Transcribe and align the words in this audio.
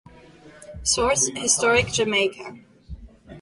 Source: 0.81 1.27
"Historic 1.35 1.91
Jamaica". 1.93 2.57